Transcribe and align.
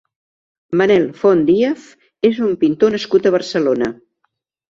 Manel 0.79 1.03
Font 1.19 1.43
Díaz 1.49 1.83
és 2.31 2.41
un 2.47 2.57
pintor 2.63 2.95
nascut 2.97 3.27
a 3.27 3.35
Barcelona. 3.39 3.93